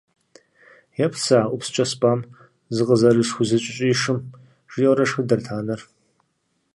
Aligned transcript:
«Еплъ 1.05 1.19
сэ 1.25 1.35
а 1.43 1.49
ӏупскӏэ 1.49 1.85
спӏам 1.89 2.19
зыкъызэрысхузэкӏэщӏишым», 2.75 4.19
жиӏэурэ 4.71 5.05
шхыдэрт 5.09 5.45
анэр. 5.57 5.81